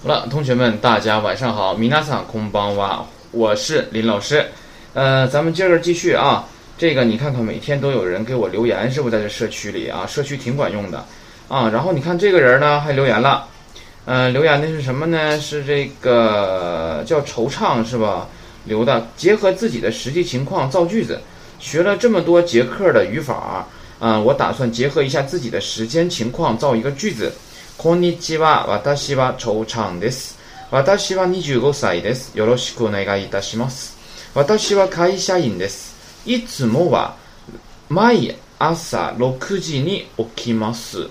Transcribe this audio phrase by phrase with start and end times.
[0.00, 4.46] 好了，同学们，大家晚上好，米娜桑空邦哇，我是林老师。
[4.94, 6.46] 呃，咱们接着继续啊。
[6.78, 10.06] 这个你看看，每天都有人给我留言，是不是在这社区里啊？
[10.06, 11.04] 社区挺管用的
[11.48, 11.68] 啊。
[11.70, 13.48] 然后你看这个人呢，还留言了，
[14.04, 15.40] 呃，留言的是什么呢？
[15.40, 18.28] 是这个叫惆怅是吧？
[18.66, 21.20] 留的，结合自己的实际情况造句子。
[21.58, 23.66] 学了这么多节课的语法，
[23.98, 27.32] 啊，我打算结合一下自己的时间情况造一个句子。
[27.78, 30.40] こんにちは、私は惆怅です。
[30.72, 32.36] 私は25歳です。
[32.36, 33.96] よろしくお願いいたします。
[34.34, 35.94] 私は会社員です。
[36.26, 37.14] いつもは
[37.88, 41.06] 毎朝6時に起きます。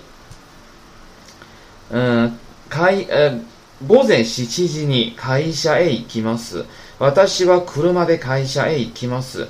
[1.90, 2.38] うん、
[2.68, 3.40] 会、え
[3.86, 6.66] 午前7時に会社へ行きます。
[6.98, 9.48] 私は車で会社へ行きます。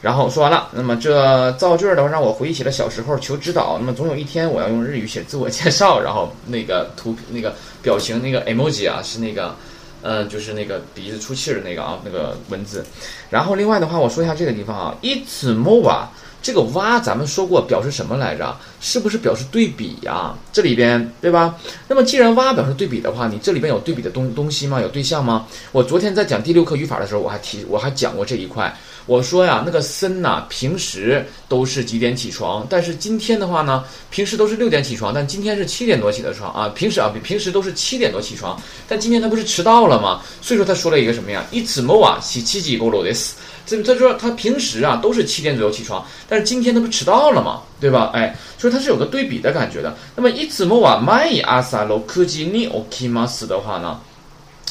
[0.00, 3.76] 然后说完了，那么这造句的话让我回忆起了小时候求指导。
[3.80, 7.52] 那么总有一天我要用日语写自我介绍，然后那个图那个
[7.82, 9.56] 表情那个 emoji 啊是那个，
[10.00, 12.84] 呃就是那个鼻子出气的那个啊那个文字。
[13.28, 16.04] 然后另外的话我说一下这个地方啊，i t mova
[16.40, 18.56] 这个哇咱们说过表示什么来着？
[18.80, 20.32] 是不是表示对比呀？
[20.52, 21.56] 这里边对吧？
[21.88, 24.80] 那么既然哇表示对比的话，你这里边有对比的东东西吗？
[24.80, 25.46] 有对象吗？
[25.72, 28.72] 我昨天在讲第六课语法的时候我还提我还讲过这一块。
[29.07, 32.65] 我说呀，那个森呐，平时都是几点起床？
[32.69, 36.69] 但是今天的话呢，平时都是六点起床，但今天是七点多起的床啊。
[36.69, 38.57] 平时啊，比平时都是七点多起床，
[38.87, 40.21] 但今天他不是迟到了吗？
[40.41, 41.43] 所以说他说了一个什么呀？
[41.51, 43.33] いつもは七時頃です。
[43.65, 47.61] 这他说他平时啊都是七点左右起床，但是今天他不迟到了吗？
[47.81, 48.09] 对吧？
[48.13, 49.93] 哎，所以他是有个对比的感觉的。
[50.15, 53.99] 那么いつもは毎朝六時に起きます的话呢？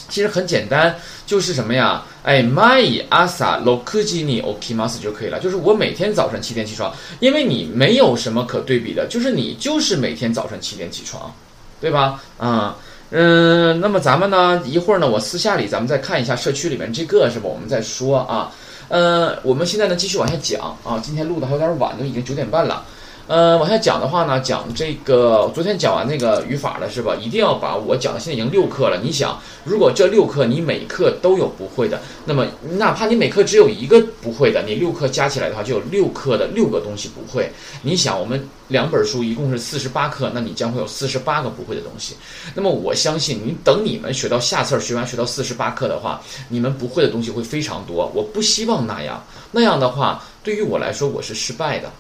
[0.10, 0.96] 其实很简单，
[1.26, 2.04] 就是什么呀？
[2.24, 5.40] 哎，my asa lokujini okimasu 就可以了。
[5.40, 11.34] 就是我每天早晨七点起床，因为你没有什么可对比的，就是你就是每天早晨七点起床，
[11.80, 12.22] 对吧？
[12.38, 12.76] 啊，
[13.12, 17.48] 嗯，那么咱们呢，一会儿呢，我私下里咱们再看一下社区里面这个是吧？
[17.48, 18.52] 我们再说啊，
[18.90, 21.00] 呃，我们现在呢继续往下讲啊。
[21.02, 22.86] 今天录的还有点晚，都已经九点半了。
[23.28, 27.14] 呃，往下讲的话呢，讲这个昨天讲完那个语法了是吧？
[27.16, 29.02] 一定要把我讲的现在已经六课了。
[29.04, 37.52] 你想，如果这六课你每课都有不会的，那么哪怕你每课只有一个不会的，你六课加起来的话，就有六课的六个东西不会。
[37.82, 42.16] 你想，我们两本书一共是四十八课，那你将会有四十八个不会的东西。
[42.56, 48.10] 那么我相信，你等你们学到下册学完学到四十八课的话，你们不会的东西会非常多。
[48.16, 49.22] 我不希望那样，
[49.52, 51.92] 那样的话对于我来说我是失败的。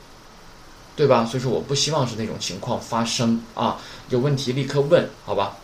[0.97, 1.23] 对吧？
[1.23, 3.77] 所以说我不希望是那种情况发生啊！
[4.09, 5.55] 有问题立刻问，好吧？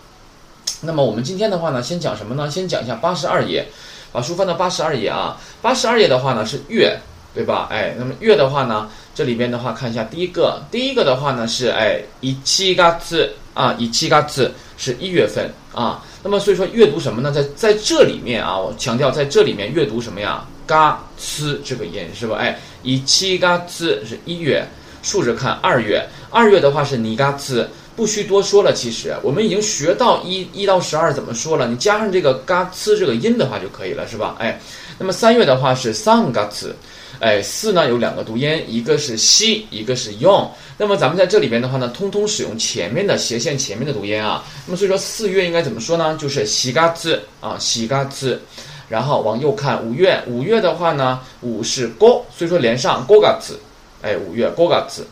[0.81, 2.51] 那么我们今天的话呢，先讲什么呢？
[2.51, 3.67] 先讲一下八十二页，
[4.11, 5.35] 把书翻到八十二页啊。
[5.59, 6.95] 八十二页的话呢是月，
[7.33, 7.67] 对吧？
[7.71, 16.05] 哎，那么月的话呢，这里边的话看一下第一个，第一个的话呢是哎一七嘎次啊，一七嘎次是一月份啊。
[16.21, 17.31] 那么所以说阅读什么呢？
[17.31, 20.45] 在在这里面啊，我强调在这里面阅读什么呀？
[20.67, 22.37] 嘎呲这个音是吧？
[22.37, 24.63] 哎，一七嘎字是一月。
[25.03, 28.73] 竖着看，二月，二月的话是尼嘎兹，不需多说了。
[28.73, 34.35] 其实我们已经学到一一到十二怎么说了，你加上这个嘎兹这个音的话就可以了，是吧？
[34.39, 34.59] 哎，
[34.97, 36.73] 那么三月的话是桑嘎兹，
[37.19, 40.49] 哎，四呢有两个读音，一个是西，一个是用。
[40.77, 44.43] 那么咱们在这里边的话呢，通通使用前面的斜线前面的读音啊。
[44.65, 46.17] 那么所以说四月应该怎么说呢？
[46.19, 48.41] 就是西嘎兹啊，西嘎兹。
[48.89, 53.57] 然后往右看，五月，五月的话呢，五是勾，所以说连上勾嘎兹。
[54.03, 55.05] 哎，五月 g o g a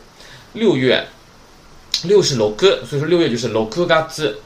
[0.52, 1.04] 六月
[2.04, 4.38] 六是 log，所以说六月就是 log 嘎子。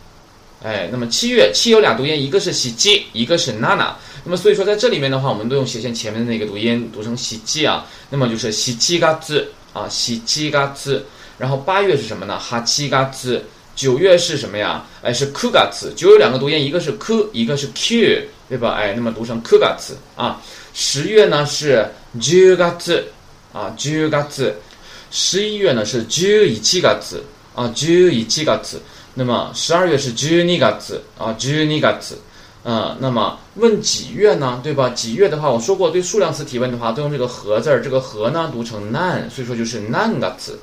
[0.63, 3.95] 哎，那么七月七有俩读音，一个是喜鸡，一个是娜娜。
[4.25, 7.85] 那么所以说在这里面的话，我们都用斜线前面的那个读音读成喜鸡啊。
[8.09, 11.05] 那么就是喜鸡嘎子啊，喜鸡嘎子。
[11.39, 12.39] 然后八月是什么呢？
[12.39, 13.45] 哈七嘎子。
[13.75, 14.87] 九月是什么呀？
[15.03, 15.93] 哎，是 ku 嘎子。
[15.95, 18.71] 九有两个读音，一个是 k，一个是 q，对吧？
[18.71, 20.41] 哎，那么读成 ku 嘎子啊。
[20.73, 21.87] 十月呢是
[22.19, 23.05] ju 嘎子。
[23.57, 24.55] 啊，十月，
[25.11, 27.25] 十一月呢是十一七子
[27.55, 28.83] 啊，十一七子。
[29.15, 30.63] 那么十二月是十二月
[31.17, 31.99] 啊，十二月。
[32.65, 34.61] 嗯，那么问几月呢？
[34.63, 34.91] 对吧？
[34.91, 37.81] 几月的话，我说过，对数量词提问的话，都用这个和字儿。
[37.81, 40.59] 这个和呢读成难，所以说就是难个子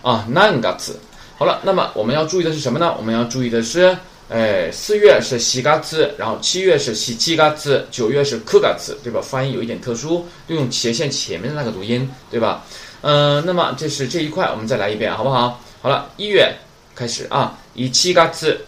[0.00, 0.98] 啊，难个子。
[1.36, 2.94] 好了，那么我们要注意的是什么呢？
[2.96, 3.94] 我们要注意的是。
[4.30, 9.20] 呃，四月是西嘎子，然后七月是西七嘎子，九月是可嘎子，对吧？
[9.20, 12.64] 发音有一点特殊，利用斜线前面的那个读音，对吧？
[13.00, 15.60] 嗯、那么这是这一块，我们再来一遍，好不好？
[15.82, 16.54] 好了，一月
[16.94, 18.64] 开始啊，一七嘎子，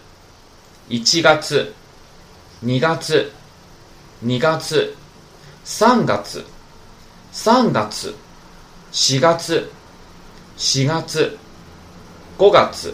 [0.89, 1.71] 一七嘎子，
[2.61, 3.31] 二嘎兹，
[4.21, 4.93] 二嘎兹，
[5.63, 6.43] 三嘎兹，
[7.31, 8.13] 三嘎兹，
[8.91, 9.65] 四嘎兹，
[10.57, 11.37] 四嘎兹，
[12.37, 12.93] 五嘎兹，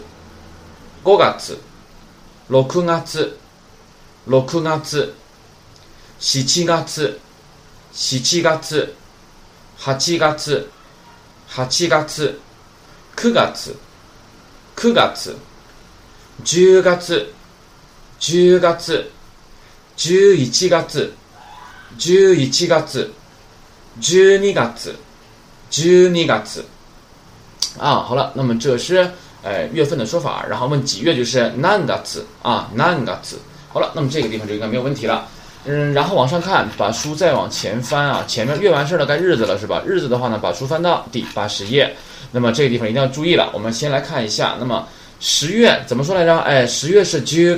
[1.02, 1.58] 五嘎兹。
[1.58, 1.69] 月
[2.50, 3.36] 6月。
[4.26, 5.14] 六月。
[6.20, 7.18] 7月。
[7.92, 8.60] 七月。
[9.80, 10.18] 8月。
[11.54, 12.34] 八月。
[13.16, 13.44] 9月。
[14.76, 15.34] 9月。
[16.44, 17.26] 10月。
[18.18, 18.72] 10月。
[19.88, 21.10] 11月。
[21.98, 23.10] 11月。
[24.00, 24.94] 12月。
[25.70, 26.64] 12月。
[27.78, 29.12] 啊，好了，那么这是
[29.43, 31.93] 呃月份的说法，然后问几月就是何月
[32.41, 33.15] 啊，何月。
[33.71, 35.27] 好了，那么这个地方就应该没有问题了。
[35.65, 39.81] 嗯，然后往上看，把书再往前翻啊，前面月完事儿了，该日子了是吧？
[39.85, 41.93] 日子的话呢，把书翻到第八十页。
[42.31, 44.87] 那么这个地方一定要注意了，我们先来看一下，那么
[45.19, 46.37] 十月怎么说来着？
[46.39, 47.57] 哎，十月是十月，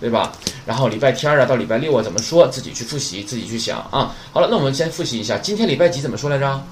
[0.00, 0.32] 对吧？
[0.64, 2.48] 然后礼拜天啊到礼拜六啊怎么说？
[2.48, 4.14] 自己去复习，自己去想啊。
[4.32, 6.62] 好了，那我们先复习一下，今天礼拜几怎么说来着？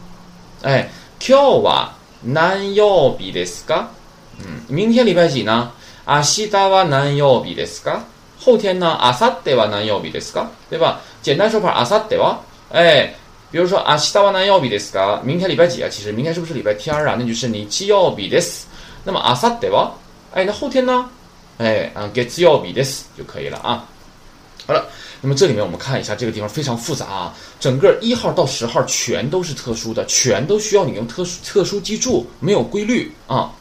[0.62, 0.88] 哎，
[1.18, 1.88] 今日は
[2.24, 3.84] 何曜日ですか？
[4.38, 5.70] 嗯，明天礼拜几呢？
[6.06, 8.00] 明日は何曜日ですか？
[8.38, 8.98] 后天呢？
[9.00, 10.46] 明後日は何曜日ですか？
[10.68, 11.00] 对吧？
[11.22, 12.36] 简单说法，明後日は，
[12.72, 13.14] 哎，
[13.52, 15.20] 比如说明日は何曜日ですか？
[15.22, 15.88] 明天礼拜几啊？
[15.88, 17.16] 其实明天是不是礼拜天啊？
[17.16, 18.64] 那就是日曜日です。
[19.04, 19.90] 那么明後日は，
[20.32, 21.08] 哎，那后天呢？
[21.58, 23.84] 哎，啊，月曜日です就可以了啊。
[24.66, 24.86] 好了，
[25.20, 33.52] 那么这里面我们看一下这个地方非常复杂啊，整个一号到十号全都是特殊的，全都需要你用特殊特殊记住，没有规律啊。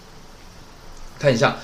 [1.18, 1.56] 看一下，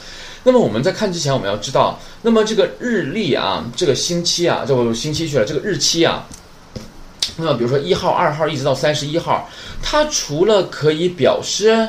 [0.45, 6.27] 那么我们在看之前，我们要知道，那么这个日历啊，这个星期啊，这不星期去了，这个日期啊，
[7.37, 9.49] 那么比如说一号、二号一直到三十一号，
[9.83, 11.89] 它除了可以表示，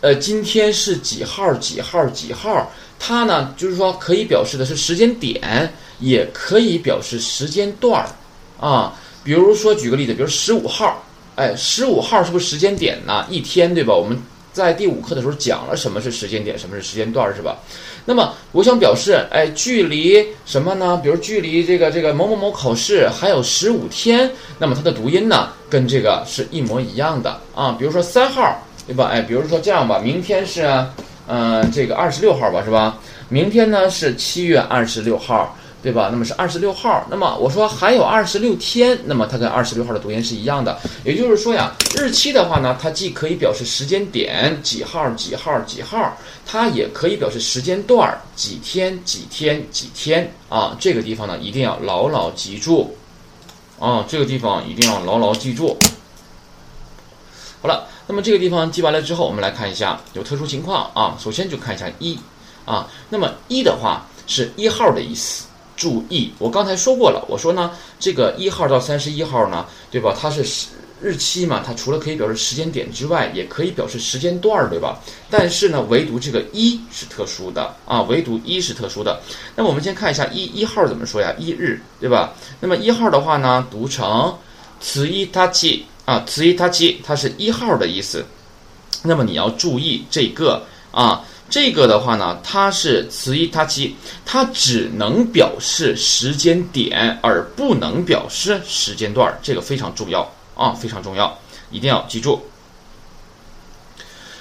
[0.00, 5.72] 呃，今天是几号几号几号，它呢就是说可以表示的是时间点。
[6.00, 8.08] 也可以表示时间段儿，
[8.58, 8.92] 啊，
[9.22, 11.00] 比如说举个例子，比如十五号，
[11.36, 13.24] 哎，十五号是不是时间点呢？
[13.30, 13.94] 一天对吧？
[13.94, 14.20] 我们
[14.52, 17.56] 在第五课的时候讲了什么是时间点，什么是时间段是吧？
[18.04, 21.00] 那么我想表示，哎，距离什么呢？
[21.02, 27.74] 比如距离这个这个某某某考试还有十五天，那么它的读音呢，跟这个是一模一样的啊。
[27.78, 29.08] 比如说三号，对吧？
[29.12, 30.68] 哎，比如说这样吧，明天是，
[31.26, 32.98] 嗯，这个二十六号吧，是吧？
[33.28, 35.56] 明天呢是七月二十六号。
[35.82, 36.08] 对吧？
[36.12, 37.04] 那么是二十六号。
[37.10, 40.78] 那么我说还有二十六天，那么它跟二十六号的读音是一样的。
[41.04, 50.76] 也就是说呀，日期的话呢，它既可以表示时间点几号几号几号，它也可以表示时间段几天几天几天啊。
[50.78, 52.96] 这个地方呢，一定要牢牢记住
[53.80, 54.04] 啊。
[54.06, 55.76] 这个地方一定要牢牢记住。
[57.60, 61.16] 好了，那么这个地方记完了之后，我们来看一下有特殊情况啊。
[61.18, 62.16] 首先就看一下一
[62.64, 65.46] 啊，那么一的话是一号的意思。
[65.82, 70.16] 注意，我刚才说过了，我说呢，这个一号到三十一号呢，对吧？
[70.16, 70.44] 它是
[71.00, 75.00] 日期嘛，它除了可以表示时间点之外，也可以表示时间段儿，对吧？
[75.28, 79.20] 但是呢，唯独这个一是特殊的啊，唯独一是特殊的。
[79.56, 81.34] 那么我们先看一下一一号怎么说呀？
[81.36, 82.32] 一日，对吧？
[82.60, 84.32] 那么一号的话呢，读成
[84.80, 88.24] 此一他七啊，此一他七，它是一号的意思。
[89.02, 91.24] 那么你要注意这个啊。
[91.52, 93.94] 这个的话呢，它是词义它其
[94.24, 101.38] 它只能表示时间点，而不能表示时间段，这个非常重要啊，非常重要，
[101.70, 102.46] 一定要记住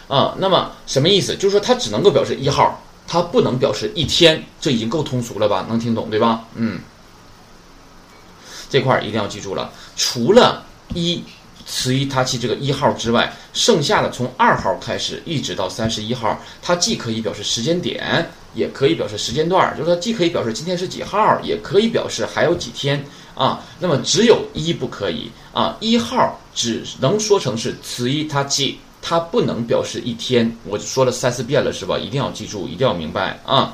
[0.08, 0.36] 啊。
[0.38, 1.36] 那么什么意思？
[1.36, 5.66] 就是说它只能够表示一号，它不能表示一天，这已经够通俗了吧？
[5.68, 6.46] 能听懂对吧？
[6.56, 6.80] 嗯，
[8.70, 11.22] 这块儿一定要记住了，除了一。
[11.74, 23.02] 此一他其这个一号之外，剩下的从二号开始一直到三十一号，它既可以表示时间点，也可以表示时间段，就是它既可以表示今天是几号，也可以表示还有几天
[23.36, 23.64] 啊。
[23.80, 30.54] 那么只有一不可以啊，一号只能说成是此一他其，它不能表示一天。
[30.66, 31.98] 我说了三四遍了是吧？
[31.98, 33.74] 一定要记住，一定要明白啊。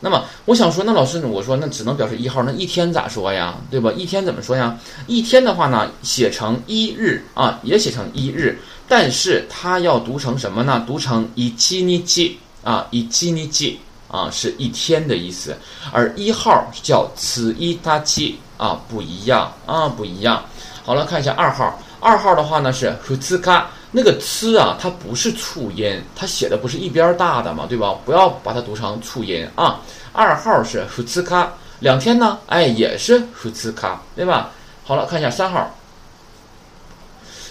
[0.00, 3.56] 那么我想说，那老师呢，我说那只能表示一号，那一天咋说呀？
[3.70, 3.90] 对吧？
[3.96, 4.78] 一天怎么说呀？
[5.06, 10.84] 一天的话呢，写成一日啊，也写成一日，但是它要读成什么呢？
[10.86, 15.56] 读成一七尼七啊，一七尼七啊，是一天的意思。
[15.92, 20.44] 而一号叫此一他七啊，不一样啊，不一样。
[20.84, 23.68] 好了，看一下二号，二号的话呢是福兹卡。
[23.90, 27.94] 那个“呲”啊，它不是促音，它写的不是一边大的嘛，对吧？
[28.04, 29.80] 不要把它读成促音啊。
[30.12, 34.50] 二号是“福兹卡”，两天呢，哎，也是“福兹卡”，对吧？
[34.84, 35.74] 好了，看一下三号。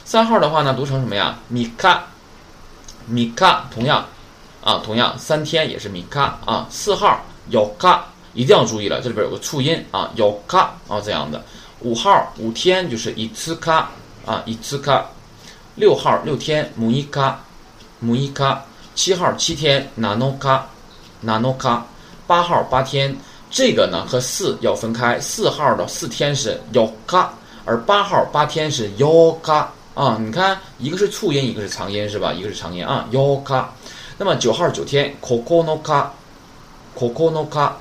[0.06, 2.06] 三号的话呢，读成什么呀？“米卡
[3.08, 4.06] ”，“米卡”，同样
[4.64, 6.68] 啊，同样三天也是“米卡”啊。
[6.70, 11.44] 四号“有卡”，一定要注意了，这里边有个促音啊，“有卡”啊这样的。
[11.80, 13.90] 五号五天就是“一次卡”
[14.26, 15.04] 啊，“一次卡”。
[15.77, 17.41] 六号六天，母一卡，
[17.99, 20.67] 母一卡；七号七天，ナノ卡，
[21.25, 21.83] ナノ卡；
[22.27, 23.17] 八号八天，
[23.51, 27.29] 这个呢和四要分开，四号的四天是 yoga，
[27.65, 30.19] 而八号八天是 yoga 啊。
[30.21, 32.33] 你看，一个是促音，一个是长音，是吧？
[32.33, 33.65] 一个是长音啊，yoga。
[34.19, 37.73] 那么九号九天，kokonoka，kokonoka。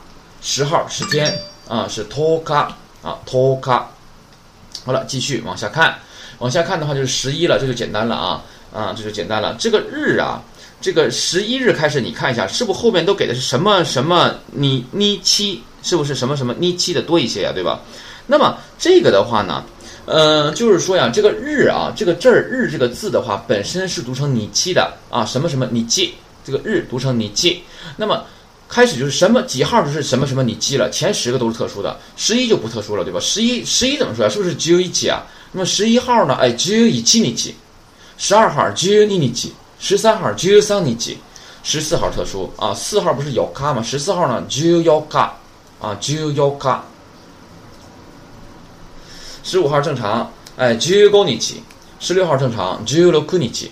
[0.43, 2.65] 十号十天啊，是 toka
[3.03, 3.83] 啊，toka。
[4.83, 5.99] 好了，继续往下看，
[6.38, 9.54] 往下看的话就是十一了，这就简单了啊啊，这就简单了。
[9.58, 10.42] 这个日啊。
[10.78, 17.80] 这个十一日开始，你看一下，是不是后面都给的是什么什么你你七，是不是什么什么你七的多一些呀，对吧？
[18.26, 19.64] 那么这个的话呢，
[20.04, 26.12] 呃，就是说呀，这个日啊，这个这儿日这个字的话，本身是读成你七的啊，什么什么你七，
[26.44, 27.62] 这个日读成你七。
[27.96, 28.22] 那么
[28.68, 33.20] 开始就是什么几号就是什么什么你记了，前十个都是特殊的，十一就不特殊了，对吧？
[33.20, 34.28] 十一十一怎么说呀？
[34.28, 35.22] 是不是只有一七啊？
[35.52, 36.34] 那么十一号呢？
[36.34, 37.54] 哎，只有一七你记，
[38.18, 39.52] 十二号只有你你记。
[39.78, 41.18] 十三号只有三你记，
[41.62, 43.82] 十四号特殊啊，四号不是有卡吗？
[43.82, 45.38] 十四号呢只有要卡
[45.80, 46.82] 啊，只有要卡。
[49.42, 51.62] 十五号正常，哎，就五你记。
[52.00, 53.70] 十六号正常，就六你记。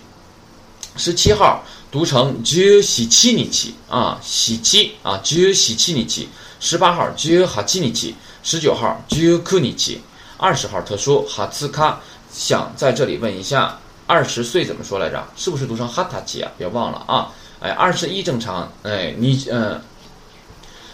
[0.96, 6.28] 十七号读成就喜七你几啊，喜七啊，就喜七你几。
[6.58, 8.12] 十八号就哈七你几。
[8.42, 10.00] 十九号就九你几。
[10.36, 12.00] 二十号特殊哈兹卡，
[12.32, 13.78] 想在这里问一下。
[14.08, 15.24] 二十岁怎么说来着？
[15.36, 16.50] 是不是读成哈塔奇啊？
[16.58, 17.30] 别忘了啊！
[17.60, 18.72] 哎，二十一正常。
[18.82, 19.80] 哎，你嗯，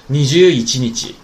[0.07, 1.14] 你就一七你几？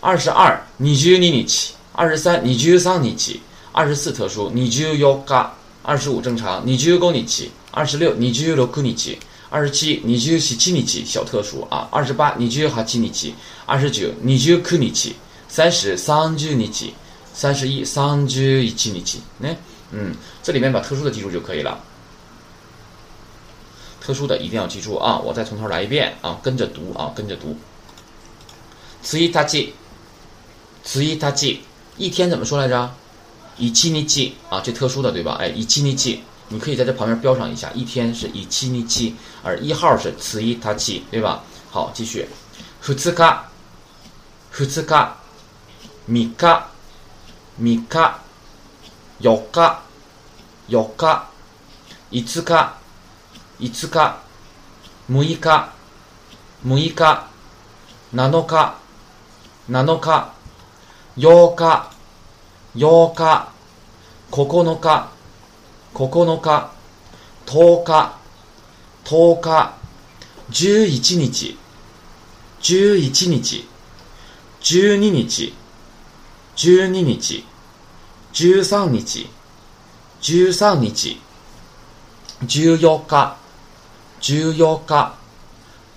[0.00, 1.72] 二十二你就你你七？
[1.92, 3.40] 二十三你就三你七？
[3.72, 5.54] 二十四特殊你就要嘎？
[5.82, 7.50] 二十五正常你就够你七？
[7.70, 9.18] 二十六你就六库你七？
[9.50, 11.04] 二十七你就十七你七？
[11.04, 11.88] 小特殊啊！
[11.90, 13.34] 二十八你就哈七你七？
[13.64, 15.14] 二十九你就库你七？
[15.48, 16.92] 三十三十你七？
[17.32, 19.20] 三十一三十一七你七？
[19.38, 19.48] 呢？
[19.92, 21.80] 嗯，这里面把特殊的记住就可以了。
[24.00, 25.18] 特殊的一定要记住啊！
[25.18, 27.56] 我再从头来一遍啊，跟着读啊，跟着读。
[29.02, 29.72] 次一他记，
[30.82, 31.60] 次一他记，
[31.96, 32.94] 一天怎么说来着？
[33.57, 35.37] 以七尼记啊，这特殊的对吧？
[35.39, 41.43] 哎，以七尼记，你可以在这旁边标上一下，一天是以七尼记，而一号是次一他记，对吧？
[41.71, 42.27] 好，继续。
[42.79, 43.43] ふつか、
[44.51, 45.13] ふつか、
[46.07, 46.63] みか、
[47.57, 48.19] みか。
[49.21, 49.79] 4日、
[50.69, 51.23] 4日、
[52.11, 52.73] 5日、
[53.59, 54.09] 5日、
[55.09, 55.69] 6日、
[56.65, 57.23] 6日、
[58.13, 58.73] 7日、
[59.69, 60.25] 7日、
[61.15, 61.83] 8日、
[62.76, 63.48] 8日、
[64.30, 65.08] 9日、
[65.94, 66.70] 9日、
[67.46, 68.12] 10日、
[69.04, 69.74] 10日、
[70.50, 71.56] 11日、
[72.60, 73.64] 11日、
[74.60, 75.54] 12日、
[76.56, 77.44] 12日、
[78.34, 79.30] 13日、
[80.20, 81.18] 13日、
[82.42, 83.36] 14日、
[84.20, 85.14] 14日、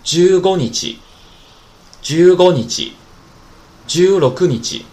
[0.05, 0.99] 15日、
[2.01, 2.95] 15日、
[3.87, 4.90] 16日、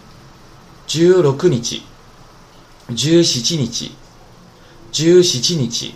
[0.89, 1.83] 十六日、
[2.95, 3.91] 十七日、
[4.91, 5.93] 十七日、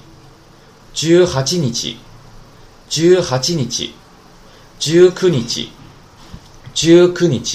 [0.94, 1.98] 十八日、
[2.88, 3.90] 十八日、
[4.80, 5.42] 十九日、
[6.76, 7.48] 十九日、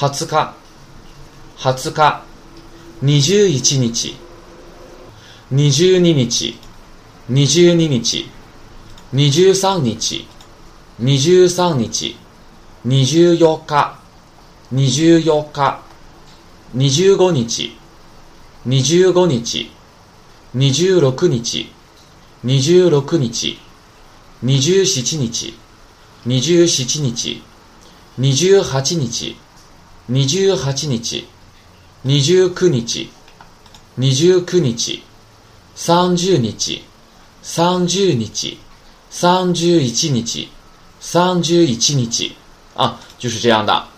[0.00, 0.54] 二十日、
[3.02, 4.14] 二十日、
[5.52, 6.54] 21日、
[7.30, 8.24] 22日、22日、
[9.12, 10.24] 23日、
[11.02, 12.14] 23日、
[12.86, 13.92] 24日、
[14.72, 15.89] 24日、
[16.74, 17.72] 25日、
[18.64, 19.66] 25日、
[20.54, 21.66] 26日、
[22.44, 23.56] 26日、
[24.44, 25.54] 27日、
[26.24, 27.42] 27日、
[28.18, 29.34] 28日、
[30.08, 31.24] 28日、
[32.04, 33.08] 二十九日、
[33.96, 35.00] 二十九日、
[35.74, 36.54] 三十日、
[37.42, 38.56] 三十日、
[39.10, 40.48] 三十一日、
[41.00, 42.32] 三十一日
[42.76, 43.88] 啊，就是这样的。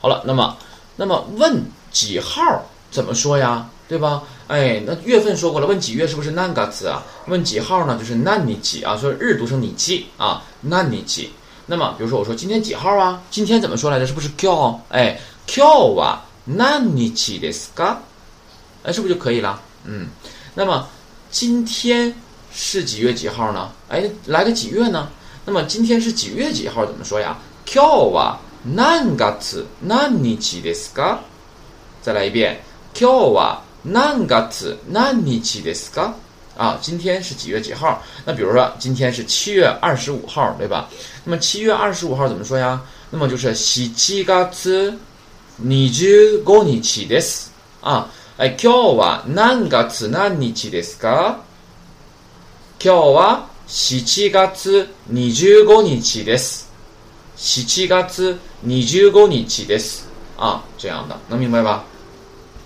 [0.00, 0.56] 好了，那么，
[0.97, 3.69] 那么问几号怎么说呀？
[3.87, 4.23] 对吧？
[4.47, 7.03] 哎，那月份说过了，问几月是不是何月啊？
[7.27, 7.97] 问几号呢？
[7.97, 11.29] 就是何日啊，说日读成你七啊，何日。
[11.67, 13.21] 那么，比如说我说今天几号啊？
[13.29, 14.07] 今天怎么说来着？
[14.07, 14.79] 是不是 Q？
[14.89, 16.25] 哎，Q 啊。
[16.45, 17.97] 何日ですか？
[18.83, 19.61] 哎，是不是就可以了？
[19.85, 20.07] 嗯，
[20.55, 20.87] 那么
[21.29, 22.13] 今天
[22.53, 23.69] 是几月几号呢？
[23.89, 25.09] 哎，来个几月呢？
[25.45, 26.85] 那么今天是几月几号？
[26.85, 27.37] 怎么说呀？
[27.65, 31.18] 今日は 何月何日ですか？
[32.02, 32.58] 再来一遍，
[32.92, 36.12] 今日は何月何日ですか？
[36.56, 38.02] 啊，今天是几月几号？
[38.24, 40.88] 那比如说今天是七月二十五号，对吧？
[41.24, 42.82] 那么七月二十五号怎么说呀？
[43.10, 44.26] 那么就是七月。
[44.26, 47.52] 二十五日です。
[47.80, 51.36] あ、今日は何月何日ですか？
[52.80, 56.67] 今日は7月25日です。
[57.38, 58.32] 七七月二十
[58.64, 58.72] 五日
[59.68, 60.00] です
[60.36, 61.84] 啊，这样的能明白吧？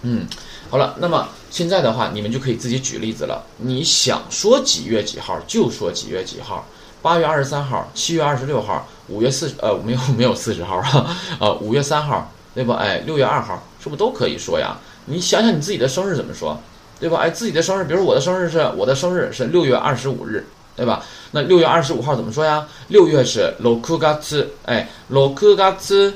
[0.01, 0.27] 嗯，
[0.71, 3.45] 好了，那么现在的话，你们就可以自己举例子了。
[3.59, 6.67] 你想说几月几号就说几月几号，
[7.03, 12.77] 八月二十三号、七月二十六号、五月四呃没有 没有四十号啊，呃五月三号对吧？
[12.77, 14.79] 哎，六月二号是不是都可以说呀？
[15.05, 16.59] 你想想你自己的生日怎么说，
[16.99, 17.19] 对吧？
[17.19, 21.05] 哎，自己的生日，比如我的生日是我的生日是六月二十五日，对吧？
[21.31, 22.67] 那六月二十五号怎么说呀？
[22.89, 26.13] 六月是六月哎六月二十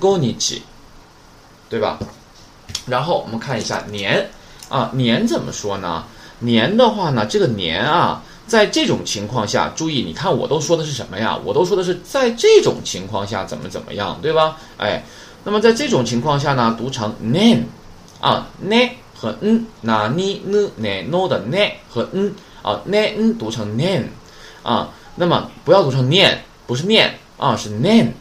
[0.00, 0.62] 五日，
[1.68, 1.98] 对吧？
[2.86, 4.30] 然后我们看一下年，
[4.68, 6.04] 啊年怎么说呢？
[6.38, 11.38] 年的话呢，这个年啊，在这种情况下，注意，你看我都说的是什么呀？
[11.44, 14.56] 我都说的是在这种情况下怎么怎么样，对吧？
[14.78, 15.02] 哎，
[15.44, 17.64] 那么在这种情况下呢，读成 name，
[18.20, 24.04] 啊 ne 和 n，那 ni n ne no 的 ne 和 n，啊，name 读成 name，
[24.62, 28.12] 啊，那么不要读成念，不是念啊，是 name，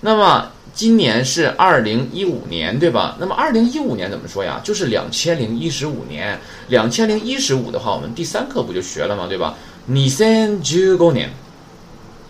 [0.00, 0.50] 那么。
[0.74, 3.16] 今年是二零一五年，对吧？
[3.18, 4.60] 那么二零一五年怎么说呀？
[4.62, 6.38] 就是两千零一十五年。
[6.68, 9.26] 两千零一十五的话，我们第三课不就学了吗？
[9.26, 9.56] 对吧？
[9.88, 11.30] 二千十五年，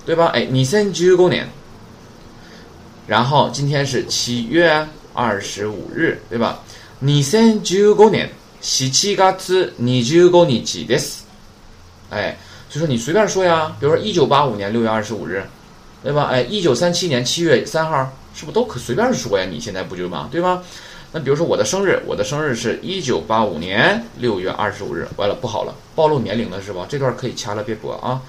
[0.04, 0.26] 对吧？
[0.26, 1.48] 哎，二千十五年。
[3.08, 6.62] 然后今天是七月二十五日，对吧？
[7.02, 11.18] 二千十五年七月二十五日です。
[12.10, 12.36] 哎，
[12.68, 15.44] 所以说你随便说呀，比如说一九八五年六月二十五日，
[16.02, 16.28] 对吧？
[16.30, 18.12] 哎，一九三七年七月三号。
[18.38, 19.46] 是不是都可随便说呀？
[19.50, 20.28] 你现在不就吗？
[20.30, 20.62] 对吧？
[21.10, 25.08] 那比如说我的生日，我的生日是一九八五年六月二十五日。
[25.16, 26.84] 完了，不好了，暴露年龄了是吧？
[26.86, 28.20] 这段可以掐了，别播啊！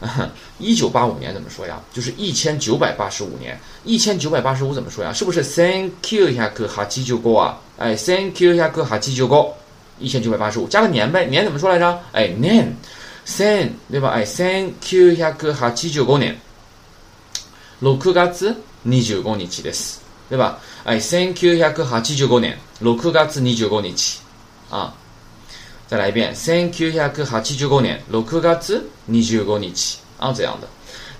[0.60, 1.80] 一九八五年怎么说呀？
[1.94, 3.58] 就是一千九百八十五年。
[3.84, 5.10] 一千九百八十五怎么说呀？
[5.10, 7.58] 是不是 Thank you 一下哥哈基就够啊？
[7.78, 9.56] 哎，Thank you 一下哥哈基就够，
[9.98, 11.26] 一千九百八十五加个年呗？
[11.26, 12.00] 年怎么说来着？
[12.12, 12.74] 哎，年
[13.26, 14.10] ，Thank 对吧？
[14.10, 16.38] 哎，Thank you 一下哥哈基九个年。
[17.80, 18.54] 六月。
[18.86, 19.94] 二十五日です，
[20.28, 20.58] 对吧？
[20.84, 23.86] 哎，千九百八十五年六月二十五日
[24.68, 24.94] 啊，
[25.88, 29.72] 再来一遍，千九百八十五年六月二十五日
[30.18, 30.68] 啊，这样的。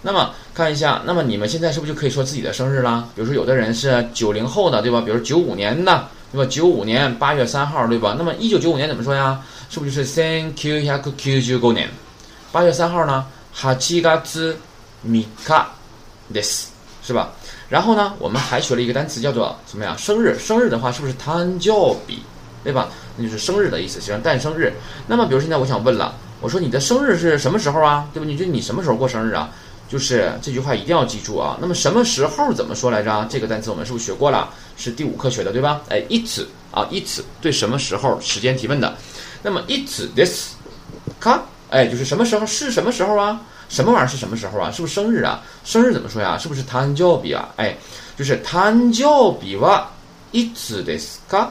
[0.02, 3.08] 那么看一下，那么你们现在是不是就可以说自己的生日啦？
[3.14, 5.00] 比如说有的人是九零后的，对吧？
[5.00, 6.50] 比如九五年的，对吧？
[6.50, 8.16] 九五年八月三号，对吧？
[8.18, 9.40] 那么一九九五年怎么说呀？
[9.70, 11.88] 是不是就是千九百九十五年
[12.50, 13.24] 八月三号呢？
[13.62, 14.56] 八月三日
[16.32, 16.64] です，
[17.06, 17.30] 是吧？
[17.68, 19.94] 然后呢，我们还学了一个单词，叫做什么呀？
[19.96, 22.14] 生日，生日的话是不是誕生日，
[22.64, 22.88] 对吧？
[23.16, 24.72] 那就是生日的意思，写成诞生日。
[25.06, 28.08] 那么，比如现在我想问了，我说你的生日是什么时候啊？
[28.12, 28.26] 对吧？
[28.26, 29.50] 你就你什么时候过生日啊？
[29.93, 31.57] 就是这句话一定要记住啊。
[31.59, 33.27] 那么什么时候怎么说来着？
[33.29, 34.49] 这个单词我们是不是学过了？
[34.77, 35.81] 是第五课学的，对吧？
[35.89, 38.95] 哎，いつ啊，いつ对什么时候时间提问的。
[39.41, 40.55] 那么いつです。
[41.19, 43.41] か哎，就是什么时候是什么时候啊？
[43.67, 44.71] 什么玩意儿是什么时候啊？
[44.71, 45.41] 是不是生日啊？
[45.65, 46.37] 生日怎么说呀？
[46.37, 47.49] 是不是誕生日啊？
[47.57, 47.75] 哎，
[48.17, 49.89] 就是誕生日は
[50.31, 51.47] いつですか？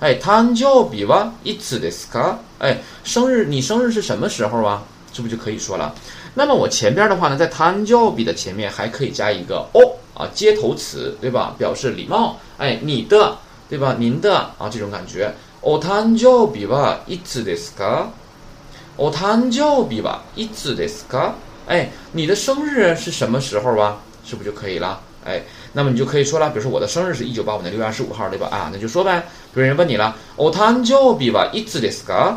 [0.00, 2.36] 哎，誕生日はいつですか？
[2.58, 4.82] 哎，生日你生日是什么时候啊？
[5.12, 5.94] 是不是就可以说了？
[6.34, 9.80] 那么我前边的话呢，在誕生日的前面还可以加一个哦
[10.14, 11.54] 啊接头词，对吧？
[11.58, 12.38] 表示礼貌。
[12.58, 13.36] 哎，你的，
[13.68, 13.96] 对吧？
[13.98, 15.32] 您的啊这种感觉。
[15.60, 18.06] お誕生日はいつですか？
[18.96, 21.32] お誕生日はいつですか？
[21.66, 23.98] 哎，你的生日是什么时候啊？
[24.24, 25.00] 是不是就可以了？
[25.24, 28.46] 哎，那么你就可以说了，比如说我的生日是一九八五年六月二十五号，对吧？
[28.50, 29.20] 啊，那就说呗。
[29.52, 32.36] 比如人问你了，お誕生日はいつですか？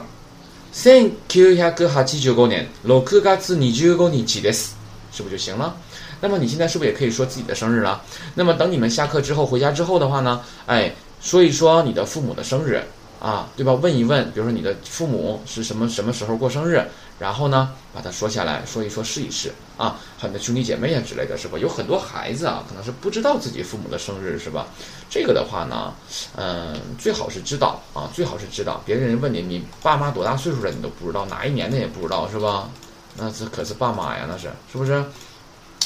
[0.78, 4.72] 千九百八十五年六月二十五日です，
[5.10, 5.74] 是不是就行了？
[6.20, 8.02] 那么你现在是不是也可以说自己的生日了？
[8.34, 10.42] 那么等你们下课之后回家之后的话呢？
[10.66, 12.84] 哎，说一说你的父母的生日。
[13.18, 13.72] 啊，对吧？
[13.72, 16.84] 问一问，比如说你的父母是什么什么时候过生日，
[17.18, 19.98] 然后呢，把它说下来，说一说，试一试啊。
[20.18, 21.58] 很多兄弟姐妹啊之类的是吧？
[21.58, 24.66] 有很多孩子啊，可能是不知道自己父母的生日是吧？
[25.08, 25.94] 这个的话呢，
[26.36, 28.82] 嗯，最好是知道啊，最好是知道。
[28.84, 32.70] 别人问你，你爸妈多大岁数了，你都不知道，哪一年的也不知道是吧？
[33.16, 35.04] 那这可是爸妈呀，那是是不是？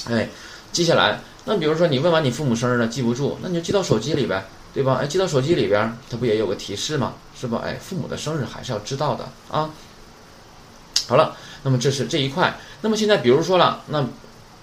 [0.08, 0.28] 哎，
[0.72, 1.20] 记下来。
[1.44, 4.44] 那比如说你问完你父母生日了，记不住，那你就记到手机里呗。
[4.72, 5.00] 对吧？
[5.02, 7.14] 哎，记到手机里边，它不也有个提示吗？
[7.34, 7.60] 是吧？
[7.64, 9.68] 哎，父母的生日还是要知道的啊。
[11.08, 12.56] 好了，那么这是这一块。
[12.80, 14.00] 那么现在，比如说了，那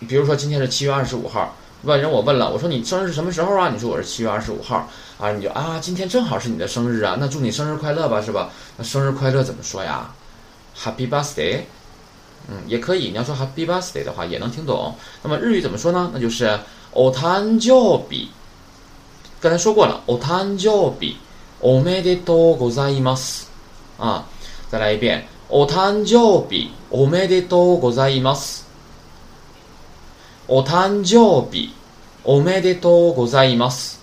[0.07, 3.68] 比如说今天是七月二十五号，问人我问了，我说你生日是什么时候啊？
[3.68, 4.88] 你说我是七月二十五号
[5.18, 8.50] 啊，你就啊，今天正好是你的生日啊，那祝你生日快乐吧，是吧？
[8.76, 10.12] 那生日快乐怎么说呀？
[10.76, 11.62] Happy birthday，
[12.48, 13.08] 嗯，也可以。
[13.08, 14.94] 你要说 Happy birthday 的话，也能听懂。
[15.22, 16.10] 那么日语怎么说呢？
[16.14, 16.58] 那就是
[16.92, 18.28] Otanjobi。
[19.40, 21.16] 刚才说过了，お誕生日
[21.60, 23.46] おめでとうございます。
[23.98, 24.24] 啊，
[24.70, 28.65] 再来一遍，お誕生日おめでとうございます。
[30.48, 31.70] お誕生日
[32.24, 33.98] おめでとうございます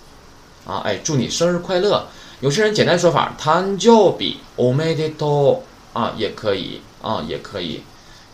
[0.66, 2.06] 啊，哎，祝你生日快乐。
[2.40, 5.62] 有些人简单说法，誕生日おめでと
[5.94, 7.80] う啊，也可以啊，也可以，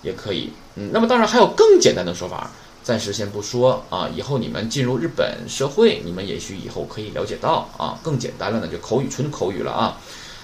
[0.02, 0.50] 也可以。
[0.76, 2.50] 嗯，那么当然还有更简单的说法，
[2.83, 4.09] 暂时先不说啊。
[4.14, 9.96] 以后你们进入日本社会，你们也许以后可以了解到啊，更简单了呢，就口语纯口语了啊。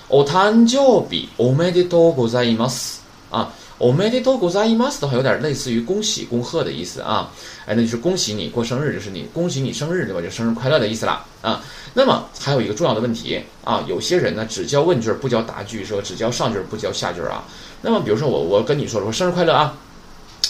[0.08, 3.48] お誕生日おめでとうございます啊。
[3.78, 7.28] おめでとうございます的话，有点类似于恭喜、恭贺的意思啊。
[7.66, 10.22] 哎，那就是恭喜你过生日，就是你恭喜你生日，对吧？
[10.22, 11.60] 就生日快乐的意思啦啊。
[11.92, 17.42] 那么还有一个重要的问题啊，有些人呢只教问句不教答句，说只教上句不教下句啊。
[17.80, 19.74] 那么比如说我我跟你说说生日快乐啊，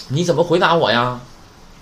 [0.09, 1.19] 你怎么回答我呀？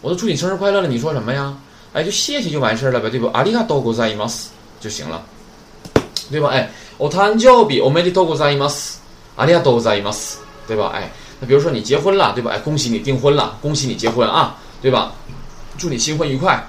[0.03, 1.53] 我都祝你生日快乐了，你说什么呀？
[1.93, 3.27] 哎，就谢谢就完事儿了呗，对不？
[3.33, 4.51] ありがとうございます
[4.81, 5.21] 就行了，
[6.31, 6.51] 对吧？
[6.51, 9.01] 哎，お誕生日おめでとうございます，
[9.37, 10.93] ありがとうございます，对吧？
[10.95, 11.11] 哎。
[11.40, 12.52] 那比如说你结婚了，对吧？
[12.52, 15.12] 哎，恭喜你订婚了，恭喜你结婚啊，对吧？
[15.78, 16.66] 祝你新婚愉快。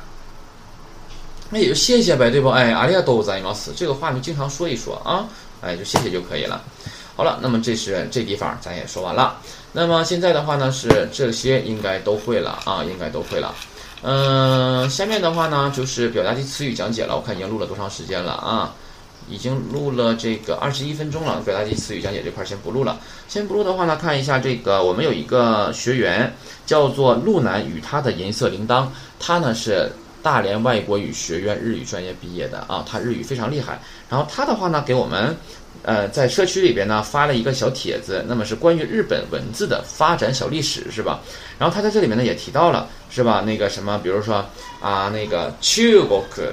[1.49, 2.49] 那也就谢谢呗，对不？
[2.49, 5.25] 哎，阿里亚多在马斯，这个话你经常说一说啊，
[5.61, 6.61] 哎，就谢谢就可以了。
[7.15, 9.39] 好了，那么这是这地方咱也说完了。
[9.73, 13.55] 那么现在的话呢，是这些应该都会了啊，应该都会了。
[14.03, 17.17] 嗯，下面的话呢就是表达级词语讲解了。
[17.17, 18.75] 我看已经录了多长时间了啊？
[19.29, 22.99] 已经录了这个二十一分钟了，表达及词语讲解这块先不录了。
[23.29, 26.33] 先不录的话呢，看一下这个，我们有一个学员
[26.65, 28.87] 叫做路南与他的银色铃铛，
[29.19, 29.91] 他呢是
[30.23, 33.81] 大连外国语学院日语专业毕业的啊，他日语非常厉害。
[34.09, 35.37] 然后他的话呢，给我们
[35.83, 41.21] 呃在社区里边呢发了一个小帖子，那么是关于日本文字的发展小历史是吧？
[41.59, 43.43] 然后他在这里面呢也提到了是吧？
[43.45, 44.45] 那个什么，比如说
[44.81, 46.53] 啊那个 chugok。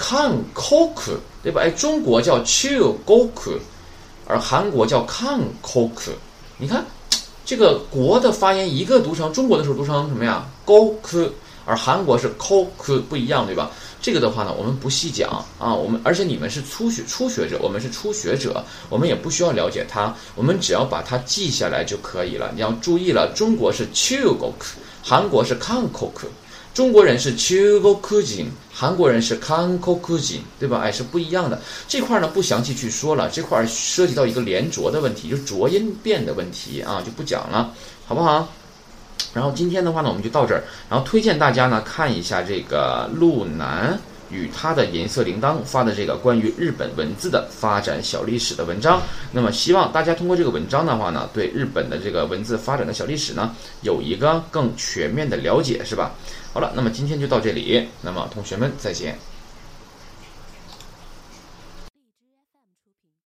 [0.00, 1.60] 看 koku 对吧？
[1.60, 3.58] 哎，中国叫 chu goku，
[4.26, 6.12] 而韩国叫看 koku。
[6.56, 6.82] 你看，
[7.44, 11.28] 这个国的发音一个读成中国的时候读成什么呀？goku，
[11.66, 13.70] 而韩国是 koku，不一样对吧？
[14.00, 15.74] 这个的话呢，我们不细讲啊。
[15.74, 22.50] 我们而且你们是初学初学者，我们是初学者，我们也不需要了解它，我们只要把它记下来就可以了。
[22.54, 26.24] 你要注意了，中国是 chu goku，韩国是看 koku。
[26.80, 30.80] 中国人是 chugokujin，韩国人是 kankokujin，对吧？
[30.82, 31.60] 哎，是不一样的。
[31.86, 37.74] 这块呢不详细去说了，这块涉及到一个连浊的问题，就浊音变的问题啊，就不讲了，
[38.06, 38.48] 好不好？
[39.34, 40.64] 然后今天的话呢，我们就到这儿。
[40.88, 49.02] 然后推荐大家呢看一下这个路南与他的银色铃铛发的这个关于日本文字的发展小历史的文章。
[49.32, 56.12] 那么希望大家通过这个文章的话呢，对日本的这个文字发展的小历史呢有一个更全面的了解，是吧？
[56.52, 57.88] 好了，那么今天就到这里。
[58.02, 59.16] 那么同学们再见。